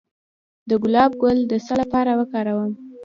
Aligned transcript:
د 0.69 0.71
ګلاب 0.83 1.11
ګل 1.21 1.37
د 1.47 1.53
څه 1.65 1.73
لپاره 1.81 2.11
وکاروم؟ 2.19 2.71